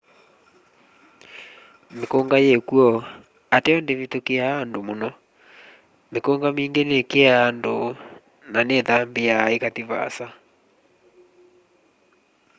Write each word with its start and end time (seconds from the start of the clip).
mîkûnga 1.95 2.37
yîkw'o 2.47 2.85
ateo 3.55 3.79
ndîvithûkîaa 3.81 4.55
andu 4.61 4.79
mûno. 4.87 5.09
mikunga 6.13 6.49
mingî 6.57 6.83
nîkîaa 6.91 7.41
andu 7.49 7.73
na 8.51 8.59
nîthambîaa 8.69 9.51
îkathi 9.55 9.83
vaasa 9.89 10.27